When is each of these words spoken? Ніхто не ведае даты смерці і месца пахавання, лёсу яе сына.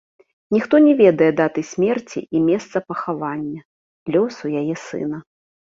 Ніхто 0.53 0.79
не 0.85 0.93
ведае 1.01 1.27
даты 1.39 1.61
смерці 1.73 2.19
і 2.25 2.37
месца 2.49 2.77
пахавання, 2.89 3.61
лёсу 4.17 4.45
яе 4.65 4.75
сына. 4.89 5.25